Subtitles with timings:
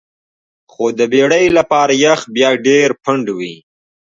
[0.71, 3.55] خو د بیړۍ لپاره یخ بیا ډیر پنډ وي